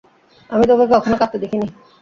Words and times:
আমি 0.49 0.63
তোকে 0.69 0.85
কখনোই 0.93 1.19
কাঁদতে 1.19 1.37
দেখিনি। 1.41 1.67